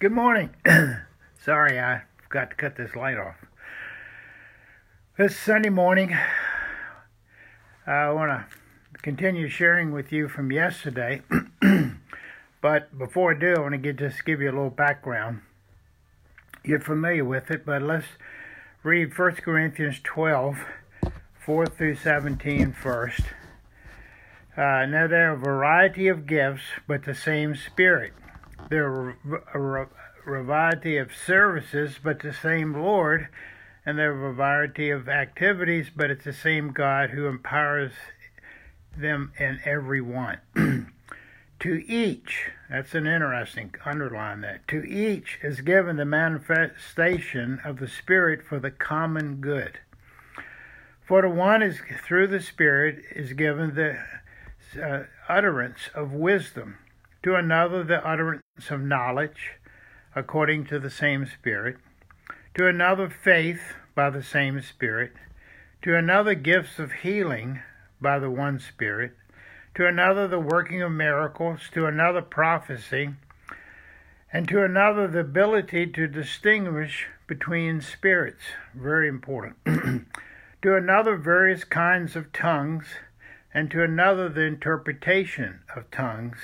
[0.00, 0.48] Good morning.
[1.44, 3.36] Sorry, I forgot to cut this light off.
[5.18, 6.16] This Sunday morning,
[7.86, 8.46] I want to
[9.02, 11.20] continue sharing with you from yesterday.
[12.62, 15.42] but before I do, I want to just give you a little background.
[16.64, 18.06] You're familiar with it, but let's
[18.82, 20.56] read 1 Corinthians 12,
[21.44, 23.20] 4 through 17 first.
[24.56, 28.14] Uh, now there are a variety of gifts, but the same Spirit.
[28.70, 29.16] There
[29.52, 29.88] are a
[30.24, 33.28] variety of services, but the same Lord.
[33.84, 37.92] And there are a variety of activities, but it's the same God who empowers
[38.96, 40.38] them in every one.
[41.60, 47.88] to each, that's an interesting, underline that, to each is given the manifestation of the
[47.88, 49.80] Spirit for the common good.
[51.04, 53.98] For the one is through the Spirit is given the
[54.80, 56.78] uh, utterance of wisdom,
[57.22, 59.52] to another the utterance of knowledge,
[60.14, 61.76] according to the same Spirit,
[62.54, 65.12] to another faith by the same Spirit,
[65.82, 67.60] to another gifts of healing
[68.00, 69.12] by the one Spirit,
[69.74, 73.10] to another the working of miracles, to another prophecy,
[74.32, 78.42] and to another the ability to distinguish between spirits.
[78.74, 79.56] Very important.
[80.62, 82.86] to another various kinds of tongues
[83.52, 86.36] and to another the interpretation of tongues.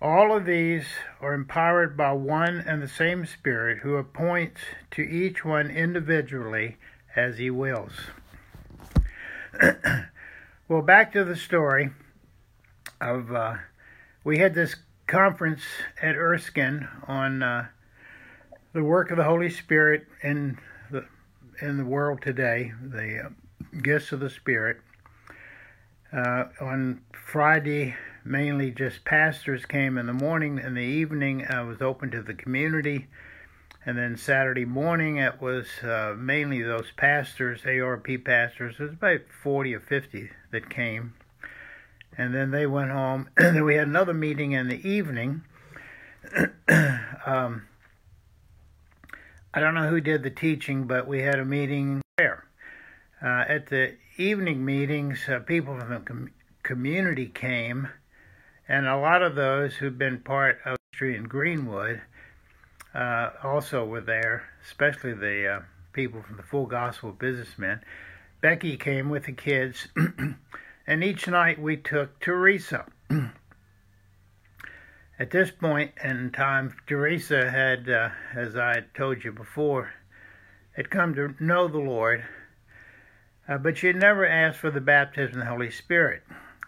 [0.00, 0.84] All of these
[1.20, 4.60] are empowered by one and the same Spirit who appoints
[4.92, 6.76] to each one individually
[7.16, 7.92] as he wills.
[10.68, 11.90] well, back to the story
[13.00, 13.56] of uh,
[14.22, 14.76] we had this
[15.08, 15.62] conference
[16.00, 17.66] at Erskine on uh,
[18.72, 20.58] the work of the Holy Spirit in
[20.92, 21.04] the
[21.60, 23.28] in the world today, the uh,
[23.82, 24.80] gifts of the Spirit,
[26.12, 27.96] uh, on Friday,
[28.28, 30.58] mainly just pastors came in the morning.
[30.58, 33.06] In the evening, I was open to the community.
[33.86, 38.76] And then Saturday morning, it was uh, mainly those pastors, ARP pastors.
[38.78, 41.14] It was about 40 or 50 that came.
[42.16, 43.30] And then they went home.
[43.36, 45.42] And then we had another meeting in the evening.
[47.26, 47.62] um,
[49.54, 52.44] I don't know who did the teaching, but we had a meeting there.
[53.22, 56.30] Uh, at the evening meetings, uh, people from the com-
[56.62, 57.88] community came,
[58.68, 62.00] and a lot of those who've been part of street in Greenwood
[62.94, 65.60] uh, also were there, especially the uh,
[65.92, 67.80] people from the Full Gospel Businessmen.
[68.40, 69.88] Becky came with the kids,
[70.86, 72.86] and each night we took Teresa.
[75.18, 79.92] At this point in time, Teresa had, uh, as I had told you before,
[80.76, 82.24] had come to know the Lord
[83.48, 86.22] uh, but she had never asked for the baptism of the Holy Spirit.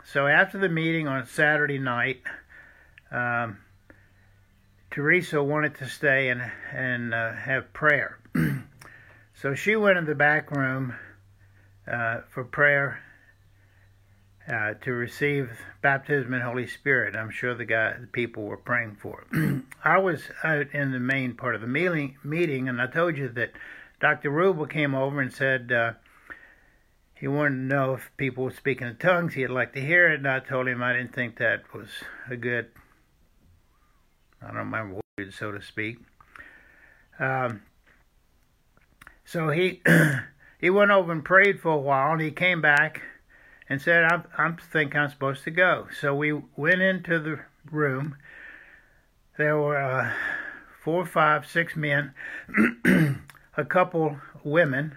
[0.05, 2.22] So after the meeting on Saturday night,
[3.11, 3.59] um,
[4.91, 8.19] Teresa wanted to stay and and uh, have prayer.
[9.34, 10.94] so she went in the back room
[11.91, 13.00] uh, for prayer
[14.49, 15.50] uh, to receive
[15.83, 17.15] baptism in Holy Spirit.
[17.15, 19.27] I'm sure the guy, the people were praying for.
[19.84, 23.28] I was out in the main part of the meeting, meeting, and I told you
[23.31, 23.53] that
[24.00, 24.31] Dr.
[24.31, 25.93] Ruble came over and said uh,
[27.20, 29.34] he wanted to know if people were speaking in tongues.
[29.34, 31.88] He'd like to hear it, and I told him I didn't think that was
[32.31, 32.69] a good,
[34.42, 35.98] I don't remember what so to speak.
[37.19, 37.60] Um,
[39.26, 39.82] so he
[40.58, 43.03] he went over and prayed for a while, and he came back
[43.69, 48.16] and said, "I I think I'm supposed to go." So we went into the room.
[49.37, 50.12] There were uh,
[50.82, 52.14] four, five, six men,
[53.58, 54.97] a couple women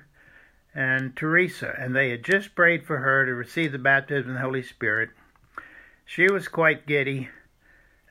[0.76, 4.42] and Teresa, and they had just prayed for her to receive the baptism of the
[4.42, 5.10] Holy Spirit.
[6.06, 7.30] She was quite giddy,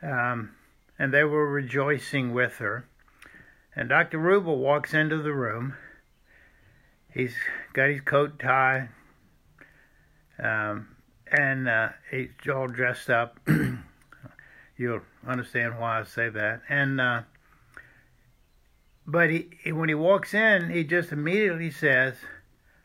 [0.03, 0.55] um,
[0.99, 2.87] and they were rejoicing with her.
[3.75, 4.19] And Dr.
[4.19, 5.75] Ruble walks into the room.
[7.13, 7.35] He's
[7.73, 8.89] got his coat tie,
[10.39, 10.97] um,
[11.27, 13.41] and uh, he's all dressed up.
[14.77, 16.63] You'll understand why I say that.
[16.69, 17.23] And uh,
[19.07, 22.15] but he, when he walks in, he just immediately says,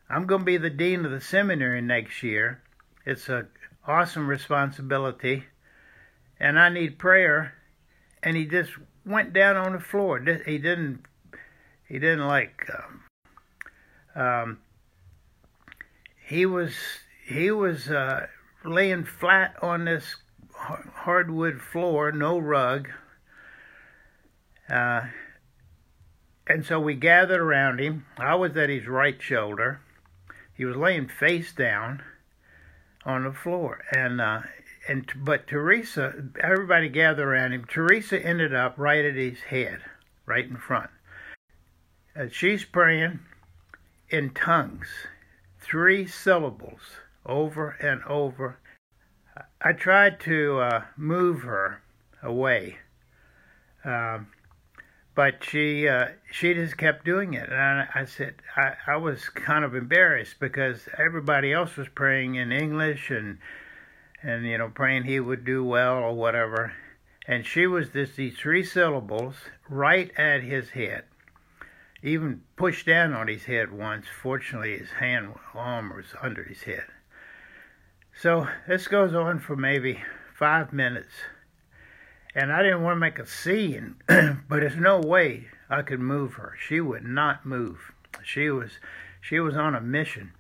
[0.10, 2.62] I'm going to be the dean of the seminary next year.
[3.06, 3.48] It's an
[3.86, 5.46] awesome responsibility,
[6.40, 7.54] and I need prayer.
[8.24, 8.72] And he just
[9.06, 10.20] went down on the floor.
[10.46, 11.06] He didn't.
[11.88, 12.70] He didn't like.
[12.74, 14.60] Um, um,
[16.26, 16.74] he was
[17.26, 18.28] he was uh,
[18.66, 20.16] laying flat on this
[20.58, 22.90] hardwood floor, no rug.
[24.70, 25.08] Uh,
[26.48, 28.06] and so we gathered around him.
[28.18, 29.82] I was at his right shoulder,
[30.58, 32.02] he was laying face down
[33.06, 34.42] on the floor, and uh,
[34.88, 37.66] and but Teresa, everybody gathered around him.
[37.66, 39.82] Teresa ended up right at his head,
[40.26, 40.90] right in front.
[42.16, 43.20] Uh, she's praying
[44.10, 44.88] in tongues,
[45.60, 46.82] three syllables
[47.26, 48.58] over and over.
[49.62, 51.84] I tried to uh, move her
[52.24, 52.78] away,
[53.86, 54.28] um,
[55.18, 59.30] but she uh, she just kept doing it, and I, I said I, I was
[59.30, 63.40] kind of embarrassed because everybody else was praying in English and
[64.22, 66.74] and you know praying he would do well or whatever,
[67.28, 69.34] and she was just these three syllables
[69.68, 71.06] right at his head
[72.04, 74.06] even pushed down on his head once.
[74.22, 76.86] Fortunately, his hand arm was under his head.
[78.16, 80.04] So this goes on for maybe
[80.38, 81.14] five minutes.
[82.38, 86.36] And I didn't want to make a scene, but there's no way I could move
[86.36, 86.54] her.
[86.68, 87.92] She would not move.
[88.24, 88.74] She was
[89.20, 90.34] she was on a mission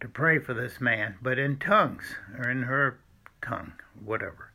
[0.00, 3.00] to pray for this man, but in tongues or in her
[3.42, 3.72] tongue,
[4.04, 4.52] whatever.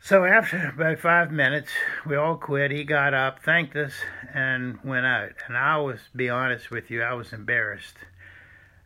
[0.00, 1.70] So after about five minutes,
[2.04, 2.72] we all quit.
[2.72, 3.92] He got up, thanked us,
[4.34, 5.34] and went out.
[5.46, 7.96] And I was, be honest with you, I was embarrassed.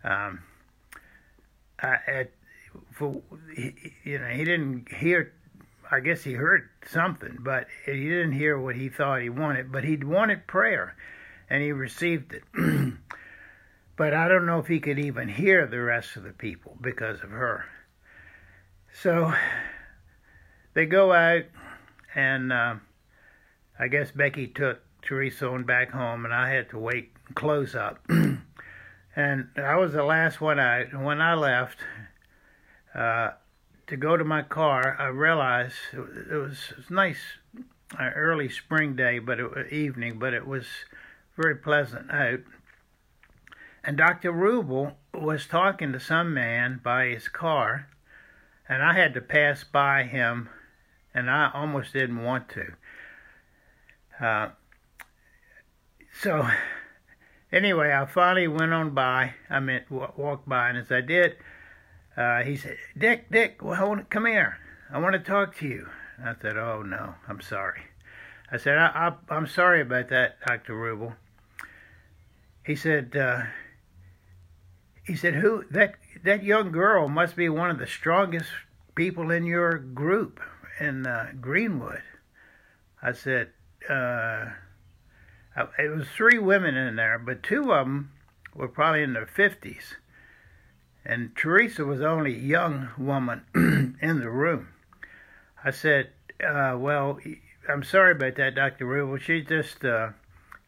[0.04, 0.40] Um,
[1.82, 2.32] I, at,
[2.92, 3.22] for,
[4.04, 5.32] you know, he didn't hear.
[5.92, 9.72] I guess he heard something, but he didn't hear what he thought he wanted.
[9.72, 10.94] But he wanted prayer,
[11.48, 12.44] and he received it.
[13.96, 17.22] but I don't know if he could even hear the rest of the people because
[17.22, 17.64] of her.
[18.92, 19.32] So
[20.74, 21.44] they go out,
[22.14, 22.76] and uh,
[23.78, 27.98] I guess Becky took Teresa on back home, and I had to wait close up.
[28.08, 30.92] and I was the last one out.
[30.92, 31.78] And when I left
[32.94, 33.30] uh,
[33.86, 35.98] to go to my car, I realized it
[36.34, 37.20] was, it was nice,
[37.98, 40.66] uh, early spring day, but it, was evening, but it was
[41.36, 42.40] very pleasant out.
[43.82, 44.32] And Dr.
[44.32, 47.88] Ruble was talking to some man by his car,
[48.68, 50.48] and I had to pass by him
[51.14, 54.24] and I almost didn't want to.
[54.24, 54.50] Uh,
[56.20, 56.48] so,
[57.52, 59.34] anyway, I finally went on by.
[59.48, 61.36] I meant walked by, and as I did,
[62.16, 64.58] uh, he said, "Dick, Dick, come here.
[64.92, 65.88] I want to talk to you."
[66.22, 67.82] I said, "Oh no, I'm sorry."
[68.52, 71.14] I said, I, am sorry about that, Doctor Ruble."
[72.64, 73.42] He said, uh,
[75.06, 78.50] "He said who that that young girl must be one of the strongest
[78.94, 80.40] people in your group."
[80.80, 82.02] in uh, Greenwood.
[83.02, 83.50] I said,
[83.88, 84.46] uh,
[85.78, 88.12] it was three women in there, but two of them
[88.54, 89.94] were probably in their 50s.
[91.04, 93.44] And Teresa was the only young woman
[94.02, 94.68] in the room.
[95.64, 96.10] I said,
[96.46, 97.18] uh, well,
[97.68, 98.86] I'm sorry about that, Dr.
[98.86, 99.18] Ruble.
[99.18, 100.10] She's just uh,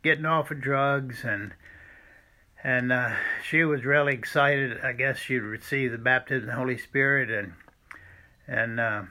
[0.03, 1.55] getting off of drugs and
[2.65, 3.11] and uh,
[3.45, 4.79] she was really excited.
[4.85, 7.55] I guess she'd receive the baptism of the Holy Spirit and
[8.47, 9.03] and uh,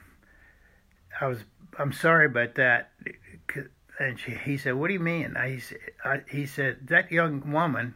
[1.20, 1.44] I was
[1.78, 2.90] I'm sorry about that.
[3.98, 5.60] And she, he said, "What do you mean?" I,
[6.28, 7.94] he said, "That young woman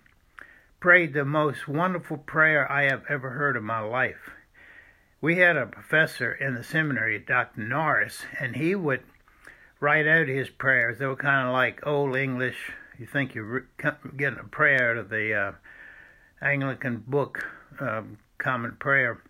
[0.87, 4.31] prayed the most wonderful prayer I have ever heard in my life."
[5.21, 7.63] We had a professor in the seminary, Dr.
[7.63, 9.03] Norris, and he would
[9.81, 11.01] write out his prayers.
[11.01, 12.71] They were kind of like old English.
[12.97, 13.67] You think you're
[14.17, 15.53] getting a prayer out of the uh,
[16.41, 17.45] Anglican book,
[17.81, 19.21] um, Common Prayer.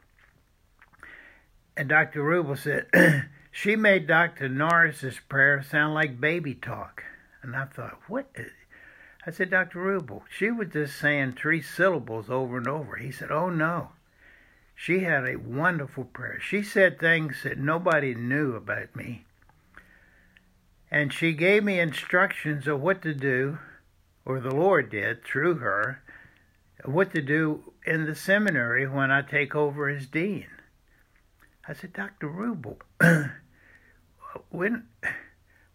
[1.75, 2.23] And Dr.
[2.23, 2.87] Ruble said.
[3.51, 4.51] She made Dr.
[4.51, 7.03] Norris's prayer sound like baby talk.
[7.43, 8.31] And I thought, what?
[9.27, 9.81] I said, Dr.
[9.81, 12.97] Ruble, she was just saying three syllables over and over.
[12.97, 13.91] He said, oh no.
[14.77, 16.39] She had a wonderful prayer.
[16.39, 19.25] She said things that nobody knew about me.
[20.91, 23.59] And she gave me instructions of what to do,
[24.25, 26.03] or the Lord did through her,
[26.85, 30.47] what to do in the seminary when I take over as dean.
[31.67, 32.29] I said, Dr.
[32.29, 32.79] Ruble,
[34.51, 34.85] when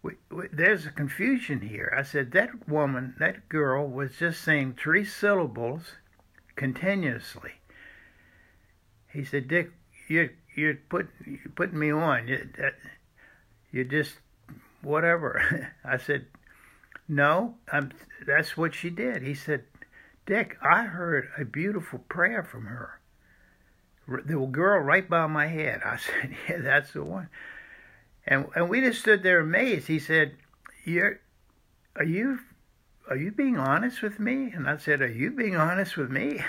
[0.02, 1.94] we, we, there's a confusion here.
[1.96, 5.92] I said that woman, that girl, was just saying three syllables
[6.56, 7.52] continuously.
[9.12, 9.70] He said, "Dick,
[10.08, 12.28] you you put you putting me on.
[12.28, 12.74] You, that,
[13.70, 14.14] you just
[14.82, 16.26] whatever." I said,
[17.06, 17.92] "No, I'm,
[18.26, 19.64] that's what she did." He said,
[20.26, 22.98] "Dick, I heard a beautiful prayer from her."
[24.08, 25.82] The girl right by my head.
[25.84, 27.28] I said, "Yeah, that's the one."
[28.26, 29.88] And and we just stood there amazed.
[29.88, 30.36] He said,
[30.84, 31.20] "You're,
[31.96, 32.38] are you,
[33.10, 36.40] are you being honest with me?" And I said, "Are you being honest with me?"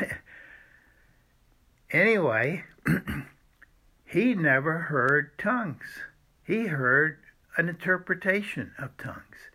[1.91, 2.63] anyway,
[4.05, 5.99] he never heard tongues.
[6.45, 7.17] He heard
[7.57, 9.49] an interpretation of tongues,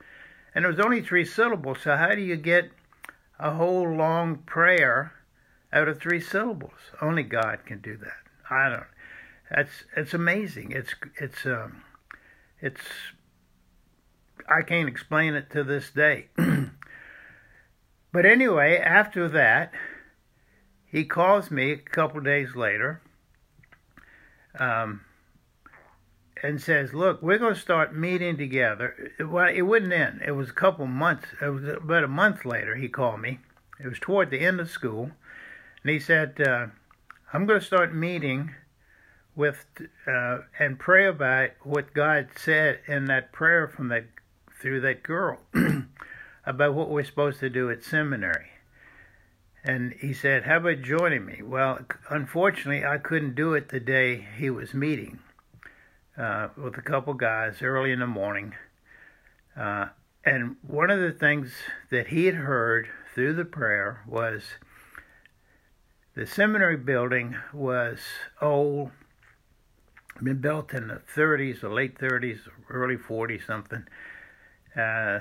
[0.54, 1.78] and it was only three syllables.
[1.82, 2.70] So how do you get
[3.38, 5.12] a whole long prayer
[5.72, 6.90] out of three syllables?
[7.00, 8.28] Only God can do that.
[8.50, 8.86] I don't.
[9.50, 10.72] That's it's amazing.
[10.72, 11.82] It's it's um,
[12.60, 12.82] it's
[14.48, 16.28] I can't explain it to this day.
[18.12, 19.72] but anyway, after that,
[20.86, 23.02] he calls me a couple days later
[24.58, 25.02] um,
[26.42, 30.22] and says, "Look, we're going to start meeting together." Well, it wouldn't end.
[30.26, 31.26] It was a couple months.
[31.42, 32.76] It was about a month later.
[32.76, 33.40] He called me.
[33.78, 35.10] It was toward the end of school,
[35.82, 36.68] and he said, uh,
[37.32, 38.54] "I'm going to start meeting."
[39.38, 39.64] With
[40.08, 44.06] uh, and pray about what God said in that prayer from that
[44.60, 45.38] through that girl
[46.44, 48.48] about what we're supposed to do at seminary.
[49.62, 51.78] And he said, "How about joining me?" Well,
[52.10, 55.20] unfortunately, I couldn't do it the day he was meeting
[56.18, 58.54] uh, with a couple guys early in the morning.
[59.56, 59.86] Uh,
[60.24, 61.52] and one of the things
[61.90, 64.42] that he had heard through the prayer was
[66.16, 68.00] the seminary building was
[68.42, 68.90] old
[70.22, 73.86] been built in the 30s, the late 30s, early 40s something.
[74.76, 75.20] Uh,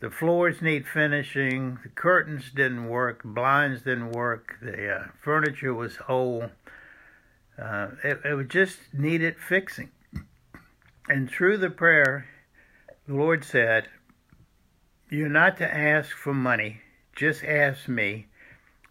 [0.00, 1.78] the floors need finishing.
[1.82, 3.22] The curtains didn't work.
[3.24, 4.56] Blinds didn't work.
[4.62, 6.50] The uh, furniture was old.
[7.60, 9.90] Uh, it, it just needed fixing.
[11.08, 12.26] And through the prayer,
[13.06, 13.88] the Lord said,
[15.10, 16.80] You're not to ask for money,
[17.14, 18.28] just ask me,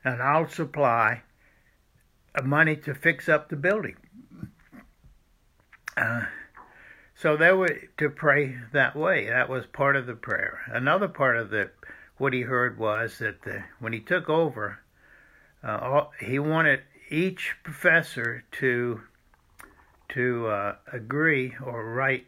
[0.03, 1.23] and I'll supply
[2.43, 3.95] money to fix up the building.
[5.99, 6.21] Uh,
[7.15, 9.27] so they were to pray that way.
[9.27, 10.61] That was part of the prayer.
[10.71, 11.71] Another part of the
[12.17, 14.79] what he heard was that the, when he took over,
[15.63, 19.01] uh, all, he wanted each professor to
[20.09, 22.27] to uh, agree or write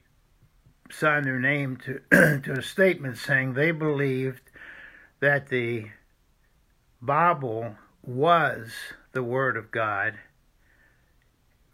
[0.92, 2.00] sign their name to
[2.42, 4.42] to a statement saying they believed
[5.22, 5.86] that the
[7.02, 8.72] Bible was
[9.14, 10.16] the Word of God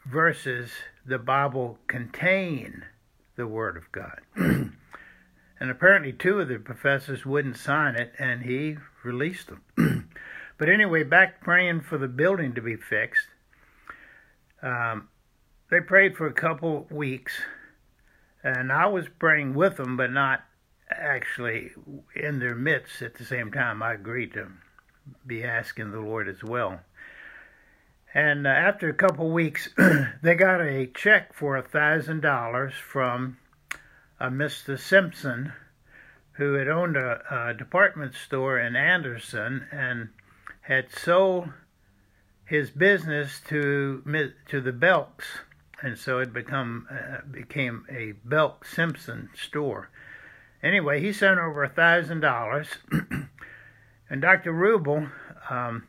[0.10, 0.72] versus
[1.06, 2.86] the Bible contain
[3.36, 4.22] the Word of God.
[4.36, 4.72] and
[5.60, 10.10] apparently, two of the professors wouldn't sign it, and he released them.
[10.58, 13.28] but anyway, back praying for the building to be fixed.
[14.62, 15.10] Um,
[15.70, 17.34] they prayed for a couple weeks,
[18.44, 20.44] and I was praying with them, but not
[20.90, 21.72] actually
[22.16, 23.84] in their midst at the same time.
[23.84, 24.48] I agreed to
[25.26, 26.80] be asking the Lord as well.
[28.14, 29.70] And uh, after a couple weeks,
[30.22, 33.38] they got a check for a thousand dollars from
[34.20, 34.80] a Mr.
[34.80, 35.54] Simpson,
[36.34, 40.10] who had owned a, a, department store in Anderson and
[40.62, 41.50] had sold
[42.46, 44.02] his business to
[44.48, 45.26] to the Belks,
[45.84, 49.90] and so it become uh, became a Belk Simpson store.
[50.64, 52.68] Anyway, he sent over a thousand dollars,
[54.10, 54.54] and Dr.
[54.54, 55.10] Ruble.
[55.50, 55.84] Um,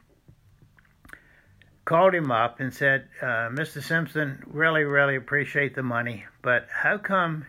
[1.89, 3.83] called him up and said, uh, Mr.
[3.83, 7.47] Simpson, really, really appreciate the money, but how come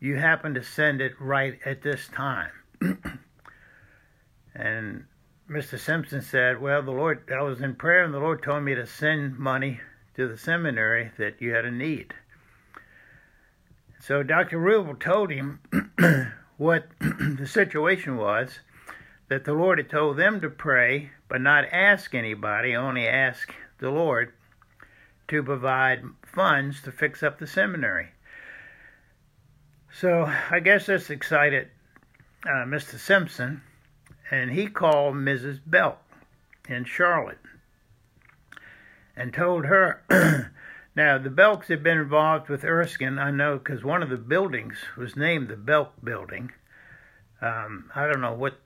[0.00, 2.50] you happen to send it right at this time?
[4.54, 5.04] and
[5.48, 5.78] Mr.
[5.78, 8.86] Simpson said, Well, the Lord, I was in prayer and the Lord told me to
[8.86, 9.80] send money
[10.16, 12.12] to the seminary that you had a need.
[13.98, 14.58] So Dr.
[14.58, 15.60] Ruble told him
[16.58, 18.58] what the situation was
[19.30, 23.90] that the Lord had told them to pray, but not ask anybody, only ask the
[23.90, 24.32] Lord
[25.26, 28.10] to provide funds to fix up the seminary.
[29.92, 31.70] So I guess this excited
[32.46, 33.00] uh, Mr.
[33.00, 33.62] Simpson,
[34.30, 35.58] and he called Mrs.
[35.66, 35.98] Belk
[36.68, 37.40] in Charlotte
[39.16, 40.04] and told her.
[40.94, 44.76] now, the Belks had been involved with Erskine, I know, because one of the buildings
[44.96, 46.52] was named the Belk Building.
[47.42, 48.60] Um, I don't know what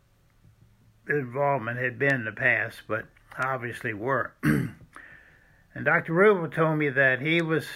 [1.09, 3.07] involvement had been in the past, but
[3.39, 4.33] obviously were.
[4.43, 6.13] and Dr.
[6.13, 7.67] Ruble told me that he was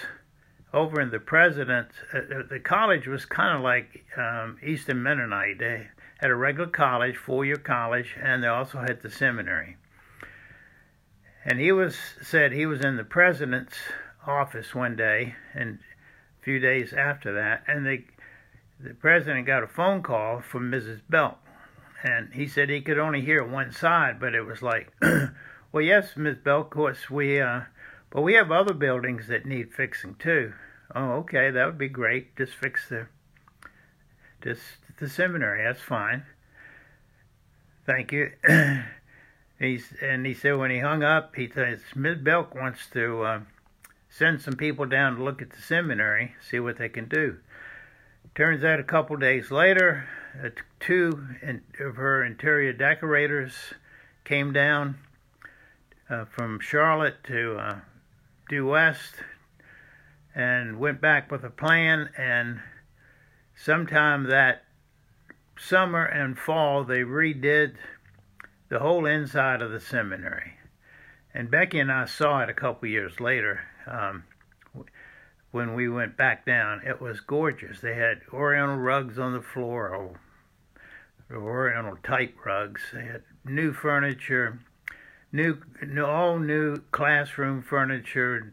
[0.72, 1.88] over in the president.
[2.12, 5.58] Uh, uh, the college was kind of like um, Eastern Mennonite.
[5.58, 9.76] They had a regular college, four-year college, and they also had the seminary.
[11.44, 13.76] And he was said he was in the president's
[14.26, 15.80] office one day, and
[16.40, 18.04] a few days after that, and the
[18.78, 21.00] the president got a phone call from Mrs.
[21.08, 21.38] Belk
[22.02, 24.92] and he said he could only hear one side, but it was like,
[25.72, 27.62] well, yes, Miss Belk, of course we, uh,
[28.10, 30.52] but we have other buildings that need fixing too.
[30.94, 32.36] Oh, okay, that would be great.
[32.36, 33.06] Just fix the,
[34.42, 34.62] just
[34.98, 35.64] the seminary.
[35.64, 36.24] That's fine.
[37.86, 38.32] Thank you.
[39.58, 43.40] He's and he said when he hung up, he says Miss Belk wants to uh,
[44.10, 47.38] send some people down to look at the seminary, see what they can do.
[48.34, 50.08] Turns out a couple days later,
[50.42, 50.48] uh,
[50.80, 51.26] two
[51.78, 53.52] of her interior decorators
[54.24, 54.96] came down
[56.08, 57.80] uh, from Charlotte to uh,
[58.48, 59.16] Due West
[60.34, 62.08] and went back with a plan.
[62.16, 62.60] And
[63.54, 64.64] sometime that
[65.58, 67.74] summer and fall, they redid
[68.70, 70.54] the whole inside of the seminary.
[71.34, 74.24] And Becky and I saw it a couple years later um,
[75.52, 76.82] when we went back down.
[76.84, 77.80] It was gorgeous.
[77.80, 80.18] They had oriental rugs on the floor, or
[81.30, 82.82] oriental type rugs.
[82.92, 84.58] They had new furniture,
[85.30, 88.52] new, new all new classroom furniture,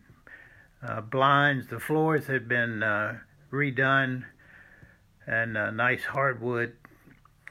[0.86, 1.68] uh, blinds.
[1.68, 3.20] The floors had been uh,
[3.52, 4.26] redone,
[5.26, 6.74] and uh, nice hardwood.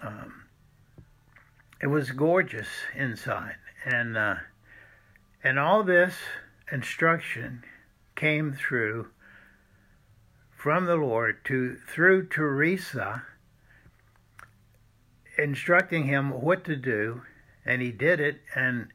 [0.02, 0.44] Um,
[1.80, 4.36] it was gorgeous inside, and uh,
[5.42, 6.14] and all this
[6.70, 7.62] instruction
[8.14, 9.08] came through
[10.58, 13.22] from the Lord to through Teresa
[15.38, 17.22] instructing him what to do
[17.64, 18.88] and he did it and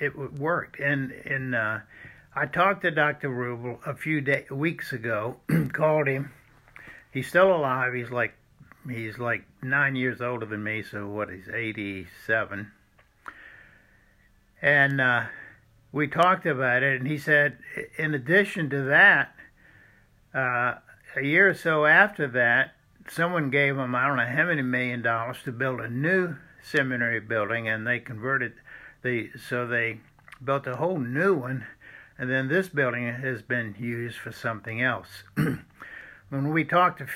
[0.00, 0.80] it worked.
[0.80, 1.80] And and uh,
[2.34, 3.28] I talked to Dr.
[3.28, 5.36] Ruble a few day, weeks ago
[5.72, 6.32] called him.
[7.12, 7.92] He's still alive.
[7.92, 8.34] He's like
[8.88, 12.72] he's like 9 years older than me so what he's 87
[14.62, 15.24] and uh,
[15.92, 17.58] we talked about it, and he said,
[17.98, 19.34] in addition to that,
[20.34, 20.74] uh,
[21.16, 22.74] a year or so after that,
[23.08, 27.20] someone gave them I don't know how many million dollars to build a new seminary
[27.20, 28.54] building, and they converted
[29.02, 30.00] the so they
[30.44, 31.66] built a whole new one,
[32.18, 35.24] and then this building has been used for something else.
[36.28, 37.06] when we talked a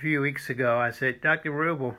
[0.00, 1.50] few weeks ago, I said, Dr.
[1.50, 1.96] Ruble,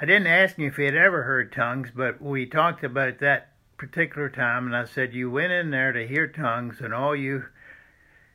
[0.00, 3.52] I didn't ask you if you had ever heard tongues, but we talked about that
[3.76, 7.46] particular time, and I said, You went in there to hear tongues, and all you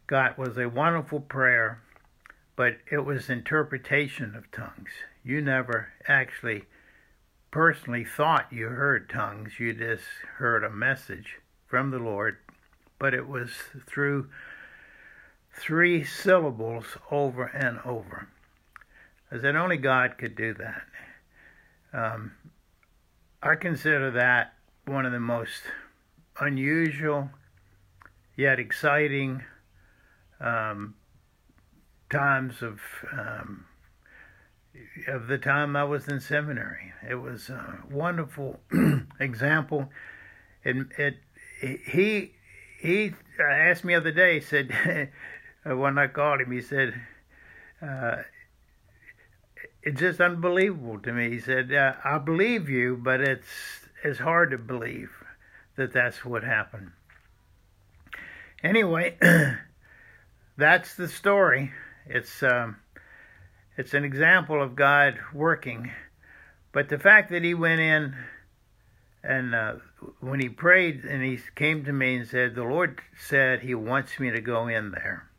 [0.08, 1.82] got was a wonderful prayer,
[2.56, 4.92] but it was interpretation of tongues.
[5.24, 6.64] You never actually
[7.52, 10.04] personally thought you heard tongues, you just
[10.38, 12.38] heard a message from the Lord,
[13.00, 13.52] but it was
[13.88, 14.30] through
[15.52, 18.28] three syllables over and over.
[19.32, 20.82] I said, Only God could do that.
[21.94, 22.32] Um,
[23.42, 24.54] I consider that
[24.86, 25.62] one of the most
[26.40, 27.30] unusual
[28.36, 29.44] yet exciting
[30.40, 30.96] um,
[32.14, 32.80] times of
[33.12, 33.66] um,
[35.08, 36.94] of the time I was in seminary.
[37.10, 38.60] It was a wonderful
[39.20, 39.90] example.
[40.64, 41.18] It, it
[41.62, 42.34] he
[42.80, 44.40] he asked me the other day.
[44.40, 45.10] Said
[45.66, 46.94] when I called him, he said.
[47.82, 48.24] Uh,
[49.86, 51.32] it's just unbelievable to me.
[51.32, 55.12] He said, uh, "I believe you, but it's it's hard to believe
[55.76, 56.92] that that's what happened.
[58.64, 59.18] Anyway,
[60.58, 61.74] that's the story.
[62.06, 62.78] It's um,
[63.78, 65.92] it's an example of God working,
[66.72, 68.16] but the fact that He went in
[69.24, 69.74] and uh,
[70.20, 74.20] when He prayed and He came to me and said, "The Lord said He wants
[74.20, 75.30] me to go in there."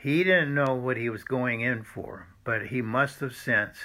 [0.00, 3.82] He didn't know what he was going in for, but he must have sensed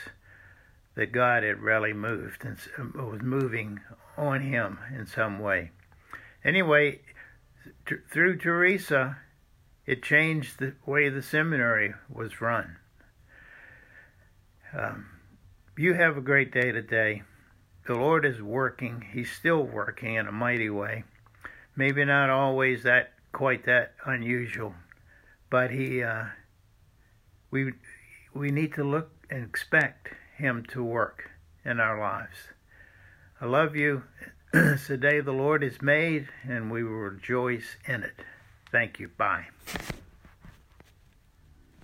[0.95, 3.79] that God had really moved and uh, was moving
[4.15, 5.71] on him in some way.
[6.45, 7.01] Anyway,
[8.11, 9.17] through Teresa,
[9.85, 12.77] it changed the way the seminary was run.
[14.77, 15.05] Um,
[15.77, 17.23] you have a great day today.
[17.85, 19.05] The Lord is working.
[19.13, 21.03] He's still working in a mighty way.
[21.75, 24.75] Maybe not always that quite that unusual,
[25.49, 26.25] but he uh,
[27.51, 27.73] we
[28.33, 31.31] we need to look and expect him to work
[31.65, 32.37] in our lives.
[33.41, 34.03] I love you.
[34.53, 38.23] it's the day the Lord has made, and we will rejoice in it.
[38.73, 39.07] Thank you.
[39.17, 39.45] Bye.